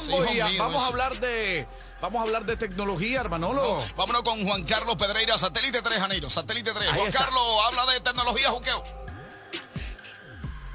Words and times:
mambo 0.00 0.24
Sí, 0.24 0.32
y 0.32 0.36
hijo 0.38 0.48
mío, 0.48 0.62
vamos 0.62 0.82
a 0.82 0.86
hablar 0.88 1.20
de 1.20 1.66
vamos 2.00 2.20
a 2.20 2.22
hablar 2.24 2.44
de 2.44 2.56
tecnología, 2.56 3.20
hermanolo. 3.20 3.82
Vámonos 3.96 4.22
con 4.22 4.44
Juan 4.46 4.62
Carlos 4.64 4.96
Pedreira, 4.96 5.36
Satélite 5.38 5.82
3, 5.82 5.98
Janeiro. 5.98 6.30
Satélite 6.30 6.72
3. 6.72 6.88
Ahí 6.88 6.94
Juan 6.98 7.08
está. 7.08 7.24
Carlos, 7.24 7.42
habla 7.66 7.86
de 7.92 8.00
tecnología, 8.00 8.50
juqueo. 8.50 8.84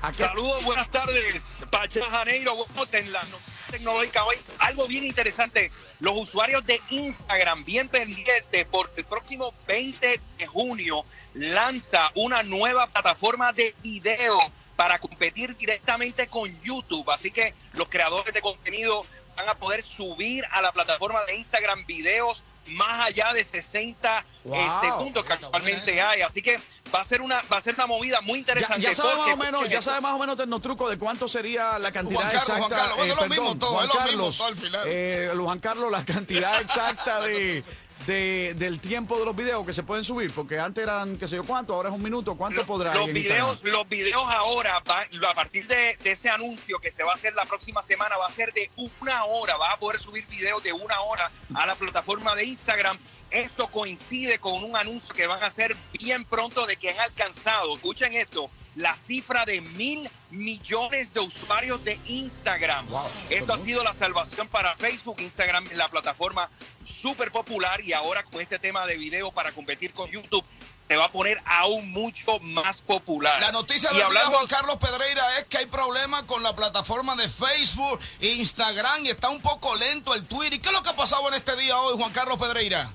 ¿A 0.03 0.11
qué- 0.11 0.17
Saludos, 0.17 0.63
buenas 0.63 0.89
tardes. 0.89 1.63
Pacha 1.69 2.03
Janeiro, 2.09 2.65
la 3.11 3.21
tecnológica 3.69 4.23
hoy, 4.25 4.35
algo 4.59 4.87
bien 4.87 5.03
interesante. 5.05 5.71
Los 5.99 6.13
usuarios 6.17 6.65
de 6.65 6.81
Instagram, 6.89 7.63
bien 7.63 7.87
pendientes, 7.87 8.65
porque 8.71 9.01
el 9.01 9.05
próximo 9.07 9.53
20 9.67 10.19
de 10.37 10.47
junio 10.47 11.03
lanza 11.35 12.11
una 12.15 12.41
nueva 12.43 12.87
plataforma 12.87 13.53
de 13.53 13.75
video 13.83 14.39
para 14.81 14.97
competir 14.97 15.55
directamente 15.57 16.25
con 16.25 16.49
YouTube. 16.63 17.07
Así 17.11 17.29
que 17.29 17.53
los 17.73 17.87
creadores 17.87 18.33
de 18.33 18.41
contenido 18.41 19.05
van 19.35 19.47
a 19.47 19.53
poder 19.53 19.83
subir 19.83 20.43
a 20.49 20.59
la 20.59 20.71
plataforma 20.71 21.23
de 21.25 21.35
Instagram 21.35 21.85
videos 21.85 22.43
más 22.65 23.05
allá 23.05 23.31
de 23.31 23.45
60 23.45 24.25
eh, 24.45 24.69
segundos 24.81 25.23
que 25.23 25.33
actualmente 25.33 26.01
hay. 26.01 26.21
Así 26.23 26.41
que 26.41 26.59
va 26.93 27.01
a 27.01 27.03
ser 27.03 27.21
una 27.21 27.43
va 27.43 27.57
a 27.57 27.61
ser 27.61 27.75
una 27.75 27.85
movida 27.85 28.21
muy 28.21 28.33
Ya, 28.33 28.39
interesante. 28.39 28.81
ya 28.81 28.93
sabe 28.95 29.15
más 29.17 29.33
o 29.33 29.37
menos, 29.37 29.69
ya 29.69 29.83
sabe 29.83 30.01
más 30.01 30.13
o 30.13 30.17
menos 30.17 30.35
Tecnotruco 30.35 30.89
de 30.89 30.97
cuánto 30.97 31.27
sería 31.27 31.77
la 31.77 31.91
cantidad 31.91 32.19
Juan 32.21 32.31
Carlos, 32.31 32.49
exacta. 32.49 32.65
Juan 32.67 32.79
Carlos, 32.79 32.97
bueno, 32.97 33.13
es 33.13 33.21
lo 33.21 33.27
mismo 33.29 33.57
todo, 33.59 33.71
Juan 33.73 33.85
es 33.87 33.93
lo 33.93 34.01
mismo 34.01 34.17
Carlos, 34.17 34.37
todo 34.39 34.47
al 34.47 34.55
final. 34.55 34.81
eh, 34.87 35.31
Juan 35.37 35.59
Carlos, 35.59 35.91
la 35.91 36.03
cantidad 36.05 36.59
exacta 36.59 37.19
de, 37.21 37.63
de- 38.07 38.53
del 38.55 38.79
tiempo 38.79 39.17
de 39.19 39.25
los 39.25 39.35
videos 39.35 39.65
que 39.65 39.73
se 39.73 39.83
pueden 39.83 40.03
subir, 40.03 40.31
porque 40.31 40.59
antes 40.59 40.83
eran 40.83 41.17
qué 41.17 41.27
sé 41.27 41.35
yo 41.35 41.43
cuánto, 41.43 41.73
ahora 41.73 41.89
es 41.89 41.95
un 41.95 42.01
minuto, 42.03 42.35
¿cuánto 42.35 42.65
podrá? 42.65 42.93
los 42.95 43.11
videos 43.13 43.49
Instagram? 43.53 43.73
los 43.73 43.89
videos 43.89 44.23
ahora 44.27 44.81
va- 44.87 45.05
a 45.29 45.33
partir 45.33 45.67
de, 45.67 45.97
de 46.03 46.11
ese 46.11 46.29
anuncio 46.29 46.79
que 46.79 46.91
se 46.91 47.03
va 47.03 47.11
a 47.11 47.15
hacer 47.15 47.33
la 47.35 47.45
próxima 47.45 47.81
semana 47.81 48.17
va 48.17 48.27
a 48.27 48.29
ser 48.31 48.53
de 48.53 48.69
una 48.75 49.25
hora 49.25 49.57
vas 49.57 49.73
a 49.73 49.77
poder 49.77 49.99
subir 49.99 50.25
videos 50.27 50.61
de 50.63 50.73
una 50.73 51.01
hora 51.01 51.31
a 51.53 51.65
la 51.65 51.75
plataforma 51.75 52.35
de 52.35 52.45
Instagram 52.45 52.97
esto 53.29 53.67
coincide 53.67 54.39
con 54.39 54.63
un 54.63 54.75
anuncio 54.75 55.13
que 55.15 55.25
van 55.27 55.41
a 55.43 55.47
hacer 55.47 55.75
bien 55.93 56.25
pronto 56.25 56.65
de 56.65 56.75
que 56.77 56.89
han 56.89 56.99
alcanzado 56.99 57.73
escuchen 57.75 58.13
esto 58.13 58.49
la 58.75 58.95
cifra 58.95 59.45
de 59.45 59.61
mil 59.61 60.09
millones 60.29 61.13
de 61.13 61.19
usuarios 61.19 61.83
de 61.83 61.99
Instagram. 62.05 62.87
Wow, 62.87 63.05
Esto 63.29 63.53
ha 63.53 63.57
sido 63.57 63.83
la 63.83 63.93
salvación 63.93 64.47
para 64.47 64.75
Facebook, 64.75 65.19
Instagram, 65.19 65.67
la 65.75 65.89
plataforma 65.89 66.49
súper 66.85 67.31
popular 67.31 67.81
y 67.81 67.93
ahora 67.93 68.23
con 68.23 68.41
este 68.41 68.59
tema 68.59 68.85
de 68.85 68.97
video 68.97 69.31
para 69.31 69.51
competir 69.51 69.93
con 69.93 70.09
YouTube 70.09 70.43
se 70.87 70.97
va 70.97 71.05
a 71.05 71.11
poner 71.11 71.41
aún 71.45 71.89
mucho 71.93 72.37
más 72.39 72.81
popular. 72.81 73.39
La 73.39 73.51
noticia 73.53 73.89
día, 73.91 74.05
hablando- 74.07 74.31
Juan 74.31 74.47
Carlos 74.47 74.75
Pedreira, 74.75 75.37
es 75.37 75.45
que 75.45 75.59
hay 75.59 75.65
problemas 75.65 76.23
con 76.23 76.43
la 76.43 76.53
plataforma 76.53 77.15
de 77.15 77.29
Facebook, 77.29 77.97
Instagram, 78.19 79.05
y 79.05 79.09
está 79.09 79.29
un 79.29 79.41
poco 79.41 79.73
lento 79.77 80.13
el 80.15 80.25
Twitter. 80.25 80.55
¿Y 80.55 80.59
qué 80.59 80.67
es 80.67 80.73
lo 80.73 80.83
que 80.83 80.89
ha 80.89 80.95
pasado 80.95 81.25
en 81.29 81.35
este 81.35 81.55
día 81.55 81.77
hoy, 81.77 81.97
Juan 81.97 82.11
Carlos 82.11 82.37
Pedreira? 82.37 82.89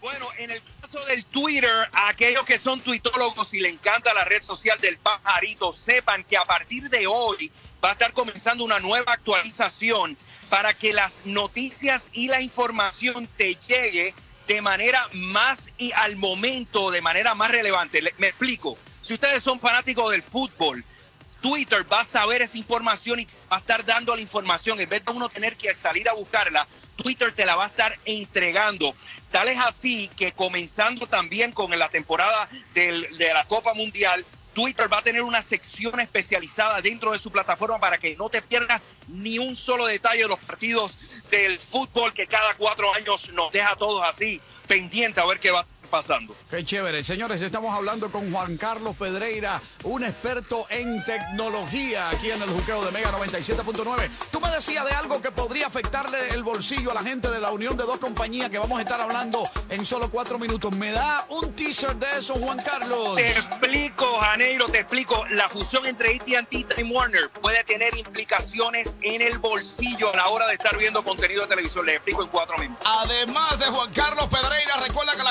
Bueno, 0.00 0.26
en 0.38 0.50
el 0.50 0.62
del 1.06 1.24
Twitter, 1.24 1.88
aquellos 1.92 2.44
que 2.44 2.58
son 2.58 2.80
tuitólogos 2.80 3.54
y 3.54 3.60
le 3.60 3.68
encanta 3.70 4.12
la 4.14 4.24
red 4.24 4.42
social 4.42 4.78
del 4.80 4.98
pajarito, 4.98 5.72
sepan 5.72 6.24
que 6.24 6.36
a 6.36 6.44
partir 6.44 6.88
de 6.90 7.06
hoy 7.06 7.50
va 7.84 7.90
a 7.90 7.92
estar 7.92 8.12
comenzando 8.12 8.64
una 8.64 8.78
nueva 8.80 9.12
actualización 9.12 10.16
para 10.48 10.74
que 10.74 10.92
las 10.92 11.22
noticias 11.24 12.10
y 12.12 12.28
la 12.28 12.40
información 12.40 13.26
te 13.36 13.54
llegue 13.66 14.14
de 14.46 14.60
manera 14.60 15.06
más 15.12 15.70
y 15.78 15.92
al 15.92 16.16
momento, 16.16 16.90
de 16.90 17.00
manera 17.00 17.34
más 17.34 17.50
relevante. 17.50 18.02
Le- 18.02 18.14
me 18.18 18.28
explico. 18.28 18.76
Si 19.00 19.14
ustedes 19.14 19.42
son 19.42 19.58
fanáticos 19.58 20.10
del 20.12 20.22
fútbol, 20.22 20.84
Twitter 21.42 21.84
va 21.92 22.00
a 22.00 22.04
saber 22.04 22.40
esa 22.40 22.56
información 22.56 23.20
y 23.20 23.24
va 23.50 23.56
a 23.56 23.58
estar 23.58 23.84
dando 23.84 24.14
la 24.14 24.22
información. 24.22 24.80
En 24.80 24.88
vez 24.88 25.04
de 25.04 25.12
uno 25.12 25.28
tener 25.28 25.56
que 25.56 25.74
salir 25.74 26.08
a 26.08 26.14
buscarla, 26.14 26.66
Twitter 26.96 27.32
te 27.34 27.44
la 27.44 27.56
va 27.56 27.64
a 27.64 27.68
estar 27.68 27.98
entregando. 28.04 28.94
Tal 29.30 29.48
es 29.48 29.58
así 29.58 30.08
que 30.16 30.32
comenzando 30.32 31.06
también 31.06 31.52
con 31.52 31.76
la 31.76 31.88
temporada 31.88 32.48
de 32.74 33.32
la 33.34 33.44
Copa 33.44 33.74
Mundial, 33.74 34.24
Twitter 34.54 34.92
va 34.92 34.98
a 34.98 35.02
tener 35.02 35.22
una 35.22 35.42
sección 35.42 35.98
especializada 36.00 36.80
dentro 36.80 37.12
de 37.12 37.18
su 37.18 37.30
plataforma 37.30 37.80
para 37.80 37.98
que 37.98 38.16
no 38.16 38.28
te 38.28 38.42
pierdas 38.42 38.86
ni 39.08 39.38
un 39.38 39.56
solo 39.56 39.86
detalle 39.86 40.22
de 40.22 40.28
los 40.28 40.38
partidos 40.38 40.98
del 41.30 41.58
fútbol 41.58 42.12
que 42.12 42.26
cada 42.26 42.54
cuatro 42.54 42.92
años 42.94 43.30
nos 43.30 43.50
deja 43.50 43.72
a 43.72 43.76
todos 43.76 44.06
así 44.06 44.40
pendientes 44.68 45.22
a 45.22 45.26
ver 45.26 45.40
qué 45.40 45.50
va 45.50 45.66
pasando. 45.92 46.34
Qué 46.50 46.64
chévere. 46.64 47.04
Señores, 47.04 47.42
estamos 47.42 47.72
hablando 47.74 48.10
con 48.10 48.32
Juan 48.32 48.56
Carlos 48.56 48.96
Pedreira, 48.96 49.60
un 49.84 50.02
experto 50.02 50.66
en 50.70 51.04
tecnología 51.04 52.08
aquí 52.08 52.30
en 52.30 52.40
el 52.40 52.48
juqueo 52.48 52.82
de 52.82 52.92
Mega 52.92 53.12
97.9. 53.12 54.08
Tú 54.30 54.40
me 54.40 54.50
decías 54.50 54.86
de 54.86 54.92
algo 54.92 55.20
que 55.20 55.30
podría 55.30 55.66
afectarle 55.66 56.30
el 56.30 56.42
bolsillo 56.42 56.92
a 56.92 56.94
la 56.94 57.02
gente 57.02 57.28
de 57.28 57.38
la 57.38 57.50
unión 57.50 57.76
de 57.76 57.84
dos 57.84 57.98
compañías 57.98 58.48
que 58.48 58.58
vamos 58.58 58.78
a 58.78 58.82
estar 58.82 59.02
hablando 59.02 59.42
en 59.68 59.84
solo 59.84 60.10
cuatro 60.10 60.38
minutos. 60.38 60.74
¿Me 60.76 60.92
da 60.92 61.26
un 61.28 61.52
teaser 61.52 61.94
de 61.96 62.06
eso, 62.18 62.34
Juan 62.36 62.58
Carlos? 62.62 63.14
Te 63.14 63.28
explico, 63.28 64.18
Janeiro, 64.18 64.66
te 64.70 64.78
explico. 64.78 65.26
La 65.32 65.50
fusión 65.50 65.84
entre 65.84 66.16
AT&T 66.16 66.46
y 66.56 66.64
Time 66.64 66.90
Warner 66.90 67.28
puede 67.28 67.62
tener 67.64 67.94
implicaciones 67.98 68.96
en 69.02 69.20
el 69.20 69.38
bolsillo 69.38 70.10
a 70.14 70.16
la 70.16 70.28
hora 70.28 70.46
de 70.46 70.54
estar 70.54 70.74
viendo 70.78 71.04
contenido 71.04 71.42
de 71.42 71.48
televisión. 71.48 71.84
Le 71.84 71.96
explico 71.96 72.22
en 72.22 72.28
cuatro 72.28 72.56
minutos. 72.56 72.88
Además 73.02 73.58
de 73.58 73.66
Juan 73.66 73.92
Carlos 73.92 74.26
Pedreira, 74.28 74.76
recuerda 74.86 75.14
que 75.14 75.20
a 75.20 75.24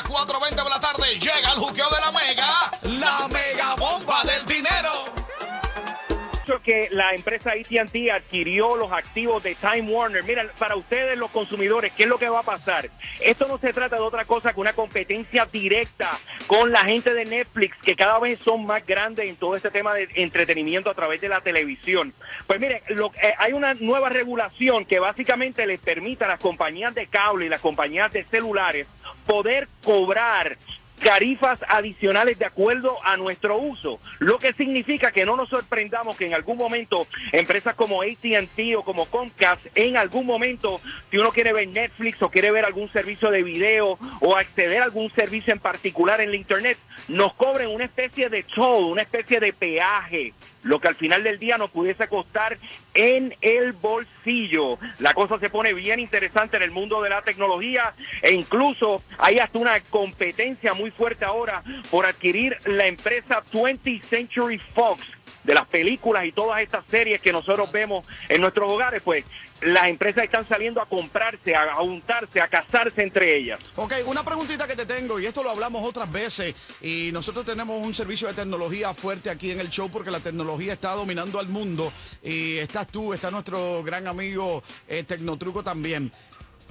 Que 6.59 6.89
la 6.91 7.11
empresa 7.13 7.51
AT&T 7.51 8.11
adquirió 8.11 8.75
los 8.75 8.91
activos 8.91 9.41
de 9.43 9.55
Time 9.55 9.83
Warner. 9.89 10.23
Mira, 10.23 10.45
para 10.59 10.75
ustedes 10.75 11.17
los 11.17 11.31
consumidores, 11.31 11.93
¿qué 11.93 12.03
es 12.03 12.09
lo 12.09 12.17
que 12.17 12.27
va 12.27 12.39
a 12.39 12.43
pasar? 12.43 12.89
Esto 13.21 13.47
no 13.47 13.57
se 13.57 13.71
trata 13.71 13.95
de 13.95 14.01
otra 14.01 14.25
cosa 14.25 14.53
que 14.53 14.59
una 14.59 14.73
competencia 14.73 15.45
directa 15.51 16.09
con 16.47 16.71
la 16.71 16.83
gente 16.83 17.13
de 17.13 17.25
Netflix, 17.25 17.77
que 17.81 17.95
cada 17.95 18.19
vez 18.19 18.39
son 18.39 18.65
más 18.65 18.85
grandes 18.85 19.29
en 19.29 19.35
todo 19.37 19.55
este 19.55 19.71
tema 19.71 19.93
de 19.93 20.09
entretenimiento 20.15 20.89
a 20.89 20.93
través 20.95 21.21
de 21.21 21.29
la 21.29 21.41
televisión. 21.41 22.13
Pues 22.47 22.59
miren, 22.59 22.81
lo- 22.89 23.13
eh, 23.21 23.33
hay 23.37 23.53
una 23.53 23.73
nueva 23.75 24.09
regulación 24.09 24.85
que 24.85 24.99
básicamente 24.99 25.65
les 25.65 25.79
permite 25.79 26.25
a 26.25 26.27
las 26.27 26.39
compañías 26.39 26.93
de 26.93 27.07
cable 27.07 27.45
y 27.45 27.49
las 27.49 27.61
compañías 27.61 28.11
de 28.11 28.25
celulares 28.25 28.87
poder 29.25 29.67
cobrar 29.83 30.57
tarifas 31.03 31.59
adicionales 31.67 32.37
de 32.37 32.45
acuerdo 32.45 32.95
a 33.03 33.17
nuestro 33.17 33.57
uso, 33.57 33.99
lo 34.19 34.37
que 34.37 34.53
significa 34.53 35.11
que 35.11 35.25
no 35.25 35.35
nos 35.35 35.49
sorprendamos 35.49 36.15
que 36.15 36.27
en 36.27 36.33
algún 36.33 36.57
momento 36.57 37.07
empresas 37.31 37.75
como 37.75 38.01
AT&T 38.01 38.75
o 38.75 38.83
como 38.83 39.05
Comcast, 39.05 39.67
en 39.75 39.97
algún 39.97 40.25
momento, 40.25 40.79
si 41.09 41.17
uno 41.17 41.31
quiere 41.31 41.53
ver 41.53 41.67
Netflix 41.67 42.21
o 42.21 42.29
quiere 42.29 42.51
ver 42.51 42.65
algún 42.65 42.91
servicio 42.91 43.31
de 43.31 43.43
video 43.43 43.97
o 44.21 44.35
acceder 44.35 44.81
a 44.81 44.85
algún 44.85 45.11
servicio 45.13 45.53
en 45.53 45.59
particular 45.59 46.21
en 46.21 46.29
la 46.29 46.37
internet, 46.37 46.77
nos 47.07 47.33
cobren 47.33 47.69
una 47.69 47.85
especie 47.85 48.29
de 48.29 48.43
toll, 48.43 48.91
una 48.91 49.01
especie 49.01 49.39
de 49.39 49.53
peaje, 49.53 50.33
lo 50.63 50.79
que 50.79 50.87
al 50.87 50.95
final 50.95 51.23
del 51.23 51.39
día 51.39 51.57
nos 51.57 51.71
pudiese 51.71 52.07
costar 52.07 52.57
en 52.93 53.35
el 53.41 53.73
bolsillo. 53.73 54.77
La 54.99 55.13
cosa 55.13 55.39
se 55.39 55.49
pone 55.49 55.73
bien 55.73 55.99
interesante 55.99 56.57
en 56.57 56.63
el 56.63 56.71
mundo 56.71 57.01
de 57.01 57.09
la 57.09 57.21
tecnología 57.21 57.93
e 58.21 58.31
incluso 58.31 59.01
hay 59.17 59.39
hasta 59.39 59.59
una 59.59 59.79
competencia 59.81 60.73
muy 60.73 60.91
fuerte 60.91 61.25
ahora 61.25 61.63
por 61.89 62.05
adquirir 62.05 62.57
la 62.65 62.85
empresa 62.85 63.43
20th 63.51 64.03
Century 64.03 64.59
Fox 64.73 65.01
de 65.43 65.53
las 65.53 65.67
películas 65.67 66.25
y 66.25 66.31
todas 66.31 66.61
estas 66.61 66.85
series 66.89 67.21
que 67.21 67.31
nosotros 67.31 67.71
vemos 67.71 68.05
en 68.29 68.41
nuestros 68.41 68.71
hogares, 68.71 69.01
pues 69.03 69.25
las 69.61 69.85
empresas 69.85 70.23
están 70.23 70.43
saliendo 70.43 70.81
a 70.81 70.87
comprarse, 70.87 71.55
a 71.55 71.75
juntarse, 71.75 72.41
a 72.41 72.47
casarse 72.47 73.03
entre 73.03 73.35
ellas. 73.35 73.59
Ok, 73.75 73.93
una 74.05 74.23
preguntita 74.23 74.67
que 74.67 74.75
te 74.75 74.85
tengo, 74.85 75.19
y 75.19 75.25
esto 75.25 75.43
lo 75.43 75.51
hablamos 75.51 75.83
otras 75.83 76.11
veces, 76.11 76.55
y 76.81 77.11
nosotros 77.13 77.45
tenemos 77.45 77.79
un 77.79 77.93
servicio 77.93 78.27
de 78.27 78.33
tecnología 78.33 78.93
fuerte 78.93 79.29
aquí 79.29 79.51
en 79.51 79.59
el 79.59 79.69
show 79.69 79.89
porque 79.89 80.11
la 80.11 80.19
tecnología 80.19 80.73
está 80.73 80.93
dominando 80.93 81.39
al 81.39 81.47
mundo, 81.47 81.91
y 82.23 82.57
estás 82.57 82.87
tú, 82.87 83.13
está 83.13 83.29
nuestro 83.29 83.83
gran 83.83 84.07
amigo 84.07 84.63
eh, 84.87 85.03
Tecnotruco 85.03 85.63
también. 85.63 86.11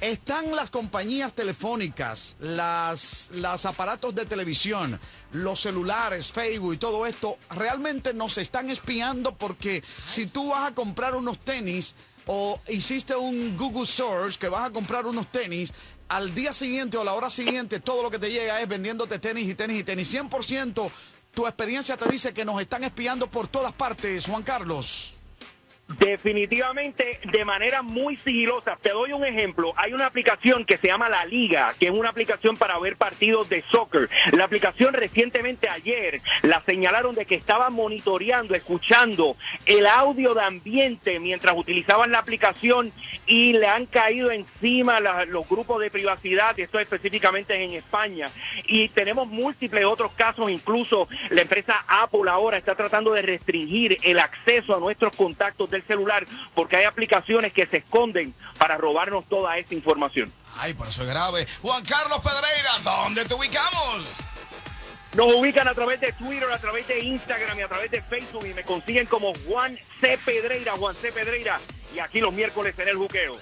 Están 0.01 0.57
las 0.57 0.71
compañías 0.71 1.35
telefónicas, 1.35 2.37
las, 2.41 3.29
las 3.35 3.67
aparatos 3.67 4.15
de 4.15 4.25
televisión, 4.25 4.99
los 5.33 5.61
celulares, 5.61 6.33
Facebook 6.33 6.73
y 6.73 6.79
todo 6.79 7.05
esto, 7.05 7.37
realmente 7.51 8.15
nos 8.15 8.39
están 8.39 8.71
espiando 8.71 9.37
porque 9.37 9.85
si 10.07 10.27
tú 10.27 10.51
vas 10.51 10.71
a 10.71 10.75
comprar 10.75 11.15
unos 11.15 11.39
tenis 11.39 11.95
o 12.27 12.59
hiciste 12.69 13.15
un 13.15 13.59
Google 13.59 13.85
Search 13.85 14.39
que 14.39 14.49
vas 14.49 14.69
a 14.69 14.73
comprar 14.73 15.05
unos 15.05 15.27
tenis, 15.27 15.75
al 16.09 16.35
día 16.35 16.55
siguiente 16.55 16.97
o 16.97 17.03
a 17.03 17.05
la 17.05 17.13
hora 17.13 17.29
siguiente 17.29 17.79
todo 17.79 18.03
lo 18.03 18.11
que 18.11 18.19
te 18.19 18.31
llega 18.31 18.59
es 18.61 18.69
vendiéndote 18.69 19.19
tenis 19.19 19.51
y 19.51 19.55
tenis 19.55 19.81
y 19.81 19.85
tenis. 19.85 20.15
100% 20.15 20.91
tu 21.35 21.47
experiencia 21.47 21.99
te 21.99 22.11
dice 22.11 22.33
que 22.33 22.47
nos 22.47 22.59
están 22.61 22.85
espiando 22.85 23.31
por 23.31 23.49
todas 23.49 23.75
partes, 23.75 24.27
Juan 24.27 24.43
Carlos. 24.43 25.20
Definitivamente 25.99 27.21
de 27.31 27.45
manera 27.45 27.83
muy 27.83 28.17
sigilosa. 28.17 28.77
Te 28.81 28.91
doy 28.91 29.13
un 29.13 29.25
ejemplo. 29.25 29.73
Hay 29.77 29.93
una 29.93 30.07
aplicación 30.07 30.65
que 30.65 30.77
se 30.77 30.87
llama 30.87 31.09
La 31.09 31.25
Liga, 31.25 31.75
que 31.79 31.87
es 31.87 31.93
una 31.93 32.11
aplicación 32.11 32.57
para 32.57 32.79
ver 32.79 32.97
partidos 32.97 33.49
de 33.49 33.65
soccer. 33.71 34.09
La 34.33 34.45
aplicación 34.45 34.95
recientemente 34.95 35.69
ayer 35.69 36.21
la 36.43 36.61
señalaron 36.61 37.15
de 37.15 37.25
que 37.25 37.35
estaba 37.35 37.71
monitoreando, 37.71 38.55
escuchando 38.55 39.37
el 39.67 39.87
audio 39.87 40.35
de 40.35 40.43
ambiente 40.43 41.19
mientras 41.21 41.57
utilizaban 41.57 42.13
la 42.13 42.19
aplicación 42.19 42.93
y 43.27 43.53
le 43.53 43.67
han 43.67 43.87
caído 43.87 44.31
encima 44.31 45.01
los 45.01 45.49
grupos 45.49 45.81
de 45.81 45.91
privacidad, 45.91 46.57
y 46.57 46.63
esto 46.63 46.79
específicamente 46.79 47.55
en 47.55 47.73
España. 47.73 48.27
Y 48.67 48.89
tenemos 48.89 49.29
múltiples 49.29 49.85
otros 49.85 50.13
casos, 50.13 50.51
incluso 50.51 51.09
la 51.31 51.43
empresa 51.43 51.85
Apple 51.87 52.31
ahora 52.31 52.59
está 52.59 52.75
tratando 52.75 53.13
de 53.13 53.23
restringir 53.23 53.97
el 54.03 54.19
acceso 54.19 54.75
a 54.75 54.81
nuestros 54.81 55.15
contactos 55.17 55.71
del 55.81 55.87
celular 55.87 56.25
porque 56.55 56.77
hay 56.77 56.85
aplicaciones 56.85 57.53
que 57.53 57.67
se 57.67 57.79
esconden 57.79 58.35
para 58.59 58.77
robarnos 58.77 59.29
toda 59.29 59.57
esa 59.59 59.75
información. 59.75 60.33
Ay, 60.59 60.75
por 60.75 60.89
eso 60.89 61.03
es 61.03 61.09
grave. 61.09 61.47
Juan 61.63 61.85
Carlos 61.85 62.21
Pedreira, 62.21 62.71
¿dónde 62.83 63.25
te 63.25 63.35
ubicamos? 63.35 64.05
Nos 65.15 65.35
ubican 65.35 65.67
a 65.67 65.75
través 65.75 66.01
de 66.01 66.13
Twitter, 66.13 66.49
a 66.53 66.59
través 66.59 66.87
de 66.87 67.01
Instagram 67.01 67.59
y 67.59 67.63
a 67.63 67.69
través 67.69 67.91
de 67.91 68.01
Facebook 68.01 68.47
y 68.47 68.55
me 68.55 68.63
consiguen 68.63 69.07
como 69.07 69.33
Juan 69.47 69.77
C. 70.01 70.17
Pedreira, 70.25 70.73
Juan 70.77 70.95
C. 70.95 71.11
Pedreira. 71.11 71.59
Y 71.95 71.99
aquí 71.99 72.21
los 72.21 72.33
miércoles 72.33 72.79
en 72.79 72.89
el 72.89 72.97
juqueo. 72.97 73.37